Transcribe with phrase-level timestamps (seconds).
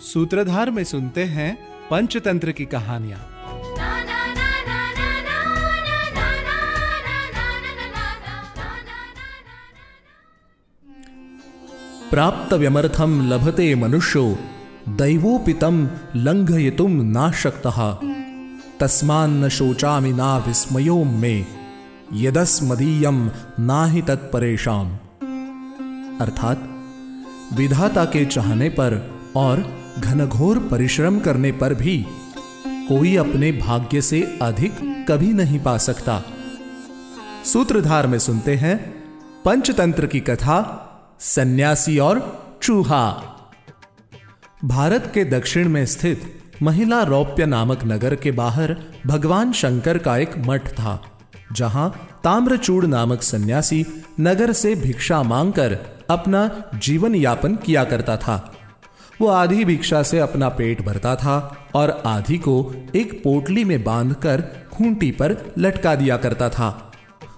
[0.00, 1.58] सूत्रधार में सुनते हैं
[1.90, 3.18] पंचतंत्र की कहानियाँ।
[12.10, 14.38] प्राप्त व्यमर्थम लभते मनुष्यो
[14.88, 17.98] दैवोपितम लंघयितुम नाशक्तः।
[18.80, 21.46] तस्मान्न शोचामि ना विस्मयो मे
[23.60, 24.86] ना ही तत्परेशाम
[26.20, 26.68] अर्थात,
[27.52, 32.06] विधाता के चाहने पर और घनघोर परिश्रम करने पर भी
[32.88, 34.76] कोई अपने भाग्य से अधिक
[35.08, 36.22] कभी नहीं पा सकता।
[37.44, 38.76] सूत्रधार में सुनते हैं,
[39.44, 40.58] पंचतंत्र की कथा,
[41.20, 42.20] सन्यासी और
[42.62, 43.04] चूहा।
[44.64, 50.38] भारत के दक्षिण में स्थित महिला रौप्य नामक नगर के बाहर भगवान शंकर का एक
[50.38, 51.00] मठ था,
[51.52, 51.90] जहाँ
[52.24, 53.84] ताम्रचूड़ नामक सन्यासी
[54.20, 55.78] नगर से भिक्षा मांगकर
[56.10, 58.54] अपना जीवन यापन किया करता था।
[59.20, 64.40] वो आधी भिक्षा से अपना पेट भरता था और आधी को एक पोटली में बांधकर
[64.72, 66.92] खूंटी पर लटका दिया करता था।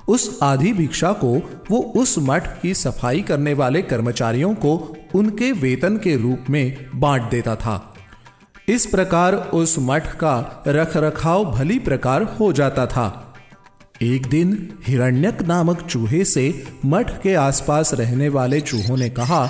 [0.09, 5.97] उस आधी भिक्षा को वो उस मठ की सफ़ाई करने वाले कर्मचारियों को उनके वेतन
[5.97, 7.95] के रूप में बांट देता था।
[8.69, 13.35] इस प्रकार उस मठ का रख रखाव भली प्रकार हो जाता था।
[14.03, 19.47] एक दिन हिरण्यक नामक चूहे से मठ के आसपास रहने वाले चूहों ने कहा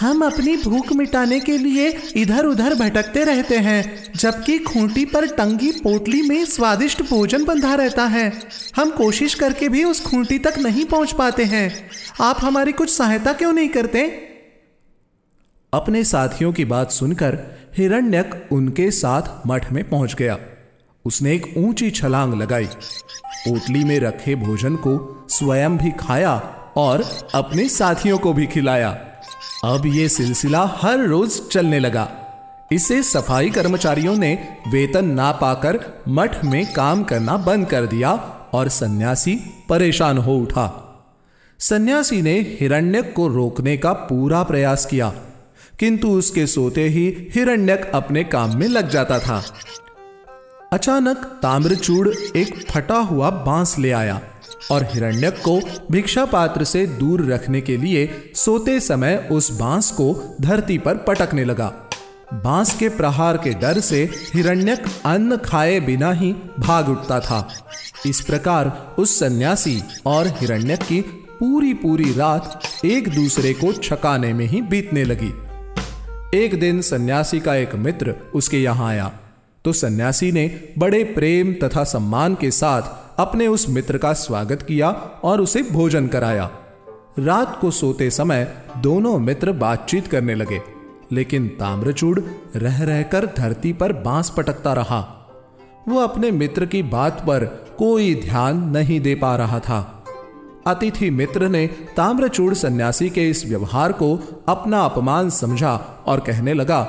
[0.00, 5.70] हम अपनी भूख मिटाने के लिए इधर उधर भटकते रहते हैं, जबकि खूंटी पर टंगी
[5.72, 8.32] पोटली में स्वादिष्ट भोजन बंधा रहता है।
[8.76, 13.32] हम कोशिश करके भी उस खूंटी तक नहीं पहुँच पाते हैं। आप हमारी कुछ सहायता
[13.32, 14.02] क्यों नहीं करते?
[15.74, 17.38] अपने साथियों की बात सुनकर
[17.76, 20.38] हिरण्यक उनके साथ मठ में पहुँच गया।
[21.04, 22.66] उसने एक ऊँची छलांग लगाई।
[23.48, 26.34] पोटली में रखे भोजन को स्वयं भी खाया
[26.76, 29.13] और अपने साथियों को भी खिलाया।
[29.64, 32.08] अब यह सिलसिला हर रोज चलने लगा।
[32.72, 34.32] इसे सफ़ाई कर्मचारियों ने
[34.68, 35.78] वेतन ना पाकर
[36.08, 38.12] मठ में काम करना बंद कर दिया
[38.54, 39.34] और सन्यासी
[39.68, 40.66] परेशान हो उठा।
[41.60, 45.08] सन्यासी ने हिरण्यक को रोकने का पूरा प्रयास किया,
[45.78, 49.42] किंतु उसके सोते ही हिरण्यक अपने काम में लग जाता था।
[50.72, 54.20] अचानक ताम्रचूड़ एक फटा हुआ बाँस ले आया।
[54.70, 55.60] और हिरण्यक को
[55.90, 61.44] भिक्षा पात्र से दूर रखने के लिए सोते समय उस बाँस को धरती पर पटकने
[61.44, 61.72] लगा।
[62.34, 67.64] बाँस के प्रहार के डर से हिरण्यक अन्न खाए बिना ही भाग उठता था।
[68.06, 71.00] इस प्रकार उस सन्यासी और हिरण्यक की
[71.40, 75.32] पूरी पूरी रात एक दूसरे को छकाने में ही बीतने लगी।
[76.38, 79.12] एक दिन सन्यासी का एक मित्र उसके यहाँ आया।
[79.64, 84.90] तो सन्यासी ने बड़े प्रेम तथा सम्मान के साथ अपने उस मित्र का स्वागत किया
[85.24, 86.50] और उसे भोजन कराया।
[87.18, 90.60] रात को सोते समय दोनों मित्र बातचीत करने लगे,
[91.12, 92.18] लेकिन ताम्रचूड़
[92.56, 95.00] रह रहकर धरती पर बाँस पटकता रहा।
[95.88, 97.44] वो अपने मित्र की बात पर
[97.78, 99.80] कोई ध्यान नहीं दे पा रहा था।
[100.66, 104.14] अतिथि मित्र ने ताम्रचूड़ सन्यासी के इस व्यवहार को
[104.48, 105.74] अपना अपमान समझा
[106.06, 106.82] और कहने लगा,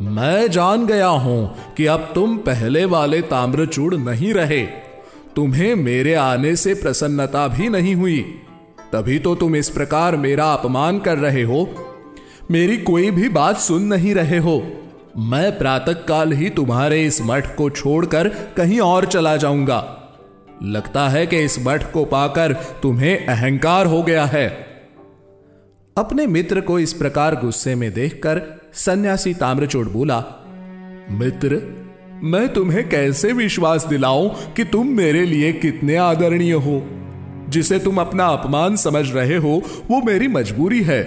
[0.00, 4.66] मैं जान गया हूँ कि अब तुम पहले वाले ताम्रचूड़ नहीं रहे।
[5.36, 8.20] तुम्हें मेरे आने से प्रसन्नता भी नहीं हुई।
[8.92, 11.74] तभी तो तुम इस प्रकार मेरा अपमान कर रहे हो।
[12.50, 14.72] मेरी कोई भी बात सुन नहीं रहे हो।
[15.18, 20.00] मैं प्रातः काल ही तुम्हारे इस मठ को छोड़कर कहीं और चला जाऊँगा।
[20.62, 24.48] लगता है कि इस मठ को पाकर तुम्हें अहंकार हो गया है।
[25.98, 28.42] अपने मित्र को इस प्रकार गुस्से में देखकर
[28.74, 30.24] सन्यासी ताम्रचोट बोला,
[31.10, 31.83] मित्र
[32.24, 36.86] मैं तुम्हें कैसे विश्वास दिलाऊं कि तुम मेरे लिए कितने आदरणीय हो?
[37.48, 41.00] जिसे तुम अपना अपमान समझ रहे हो, वो मेरी मजबूरी है।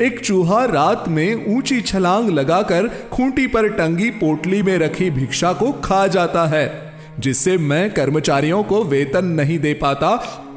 [0.00, 5.72] एक चूहा रात में ऊँची छलांग लगाकर खूंटी पर टंगी पोटली में रखी भिक्षा को
[5.72, 10.10] खा जाता है, जिससे मैं कर्मचारियों को वेतन नहीं दे पाता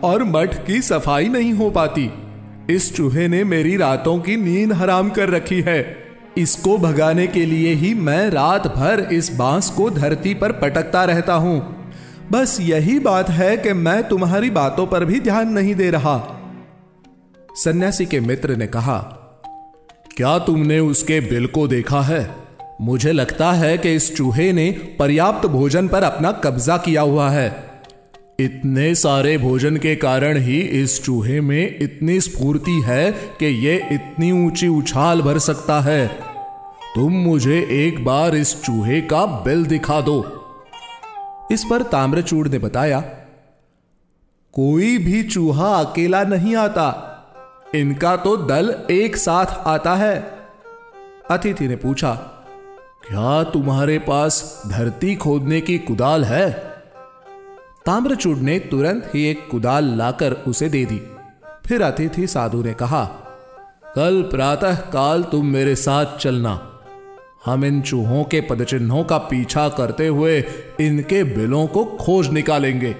[0.03, 2.09] और मठ की सफ़ाई नहीं हो पाती।
[2.69, 7.73] इस चूहे ने मेरी रातों की नींद हराम कर रखी है। इसको भगाने के लिए
[7.73, 11.85] ही मैं रात भर इस बाँस को धरती पर पटकता रहता हूँ।
[12.31, 16.37] बस यही बात है कि मैं तुम्हारी बातों पर भी ध्यान नहीं दे रहा।
[17.55, 18.97] सन्यासी के मित्र ने कहा,
[20.17, 22.35] क्या तुमने उसके बिल को देखा है?
[22.81, 27.70] मुझे लगता है कि इस चूहे ने पर्याप्त भोजन पर अपना कब्जा किया हुआ है।
[28.43, 34.31] इतने सारे भोजन के कारण ही इस चूहे में इतनी स्फूर्ति है कि यह इतनी
[34.31, 36.07] ऊँची उछाल भर सकता है।
[36.95, 40.19] तुम मुझे एक बार इस चूहे का बिल दिखा दो।
[41.51, 42.99] इस पर ताम्रचूड़ ने बताया,
[44.53, 47.07] कोई भी चूहा अकेला नहीं आता।
[47.75, 50.15] इनका तो दल एक साथ आता है।
[51.31, 52.13] अतिथि ने पूछा,
[53.07, 56.70] क्या तुम्हारे पास धरती खोदने की कुदाल है?
[57.85, 61.01] ताम्रचूड़ ने तुरंत ही एक कुदाल लाकर उसे दे दी।
[61.65, 63.03] फिर अतिथि साधु ने कहा,
[63.95, 66.59] कल प्रातः काल तुम मेरे साथ चलना।
[67.45, 70.39] हम इन चूहों के पदचिन्हों का पीछा करते हुए
[70.79, 72.95] इनके बिलों को खोज निकालेंगे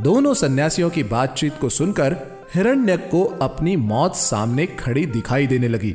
[0.00, 2.16] दोनों सन्यासियों की बातचीत को सुनकर
[2.54, 5.94] हिरण्यक को अपनी मौत सामने खड़ी दिखाई देने लगी।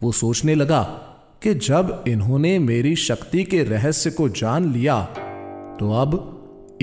[0.00, 0.82] वो सोचने लगा
[1.42, 5.02] कि जब इन्होंने मेरी शक्ति के रहस्य को जान लिया
[5.80, 6.31] तो अब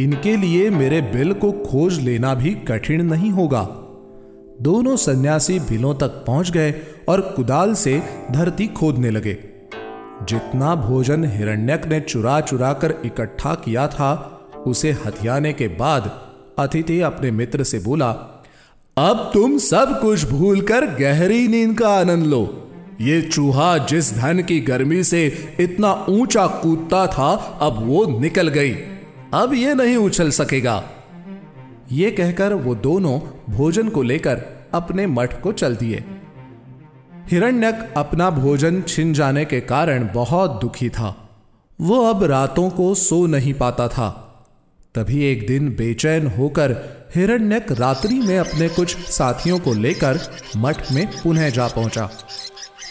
[0.04, 3.62] इनके लिए मेरे बिल को खोज लेना भी कठिन नहीं होगा।
[4.62, 6.74] दोनों सन्यासी बिलों तक पहुँच गए
[7.10, 8.02] और कुदाल से
[8.32, 9.38] धरती खोदने लगे।
[10.24, 14.12] जितना भोजन हिरण्यक ने चुरा चुरा कर इकट्ठा किया था,
[14.68, 16.12] उसे हथियाने के बाद
[16.60, 18.10] अतिथि अपने मित्र से बोला,
[18.98, 22.42] अब तुम सब कुछ भूलकर गहरी नींद का आनंद लो।
[23.02, 25.26] ये चूहा जिस धन की गर्मी से
[25.60, 28.72] इतना ऊँचा कूदता था, अब वो निकल गई।
[29.34, 30.84] अब ये नहीं उछल सकेगा।
[31.92, 33.20] ये कहकर वो दोनों
[33.54, 34.42] भोजन को लेकर
[34.74, 36.04] अपने मठ को चल दिए।
[37.32, 41.30] हिरण्यक अपना भोजन छिन जाने के कारण बहुत दुखी था।
[41.82, 44.10] वो अब रातों को सो नहीं पाता था।
[44.96, 46.72] तभी एक दिन बेचैन होकर
[47.16, 50.20] हिरण्यक रात्रि में अपने कुछ साथियों को लेकर
[50.58, 52.10] मठ में पुनः जा पहुँचा।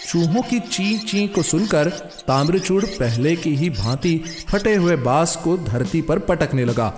[0.09, 1.89] चूहों की ची ची को सुनकर
[2.27, 6.89] ताम्रचूड़ पहले की ही भांति फटे हुए बाँस को धरती पर पटकने लगा।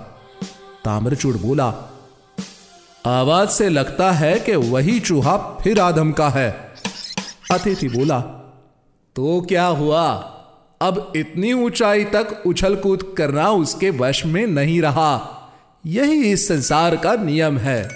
[0.85, 1.67] ताम्रचूड़ बोला,
[3.05, 6.71] आवाज़ से लगता है कि वही चूहा फिर आदम का है।
[7.51, 8.19] अतिथि बोला
[9.15, 10.07] तो क्या हुआ?
[10.81, 15.11] अब इतनी ऊंचाई तक उछल कूद करना उसके वश में नहीं रहा।
[15.85, 17.89] यही इस संसार का नियम है।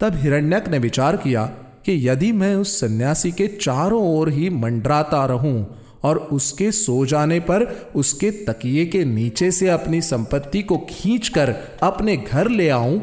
[0.00, 1.50] तब हिरण्यक ने विचार किया
[1.86, 7.40] कि यदि मैं उस सन्यासी के चारों ओर ही मंडराता रहूँ और उसके सो जाने
[7.40, 12.98] पर उसके तकिए के नीचे से अपनी संपत्ति को खींचकर अपने घर ले आऊँ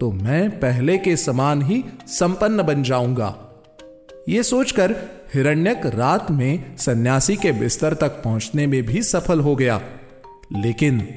[0.00, 3.34] तो मैं पहले के समान ही संपन्न बन जाऊँगा।
[4.28, 4.96] ये सोचकर
[5.34, 9.80] हिरण्यक रात में सन्यासी के बिस्तर तक पहुँचने में भी सफल हो गया।
[10.56, 11.08] लेकिन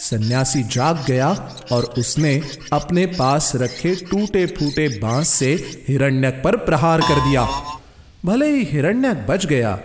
[0.00, 1.28] सन्यासी जाग गया
[1.72, 2.40] और उसने
[2.72, 5.52] अपने पास रखे टूटे फूटे बाँस से
[5.88, 7.46] हिरण्यक पर प्रहार कर दिया।
[8.24, 9.78] भले ही हिरण्यक बच गया,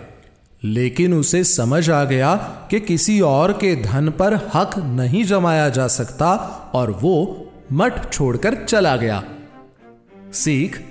[0.62, 2.36] लेकिन उसे समझ आ गया
[2.70, 6.34] कि किसी और के धन पर हक नहीं जमाया जा सकता
[6.74, 7.16] और वो
[7.74, 9.24] मठ छोड़कर चला गया।
[10.34, 10.84] सीख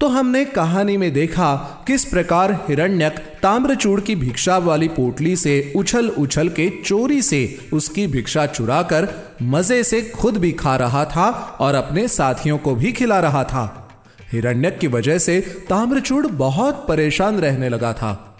[0.00, 1.56] तो हमने कहानी में देखा
[1.86, 3.12] किस प्रकार हिरण्यक
[3.42, 9.08] ताम्रचूड़ की भिक्षा वाली पोटली से उछल उछल के चोरी से उसकी भिक्षा चुरा कर
[9.42, 11.30] मज़े से खुद भी खा रहा था
[11.60, 13.88] और अपने साथियों को भी खिला रहा था।
[14.32, 18.38] हिरण्यक की वजह से ताम्रचूड़ बहुत परेशान रहने लगा था।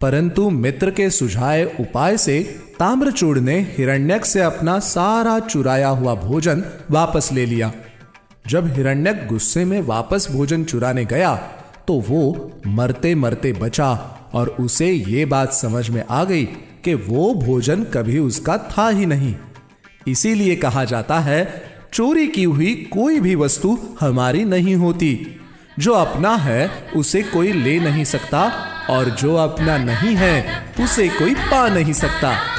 [0.00, 2.40] परंतु मित्र के सुझाए उपाय से
[2.78, 7.72] ताम्रचूड़ ने हिरण्यक से अपना सारा चुराया हुआ भोजन वापस ले लिया।
[8.48, 11.36] जब हिरण्यक गुस्से में वापस भोजन चुराने गया
[11.88, 13.92] तो वो मरते मरते बचा
[14.34, 16.44] और उसे ये बात समझ में आ गई
[16.84, 19.34] कि वो भोजन कभी उसका था ही नहीं।
[20.08, 25.40] इसीलिए कहा जाता है, चोरी की हुई कोई भी वस्तु हमारी नहीं होती।
[25.78, 28.42] जो अपना है, उसे कोई ले नहीं सकता
[28.90, 32.53] और जो अपना नहीं है, उसे कोई पा नहीं सकता।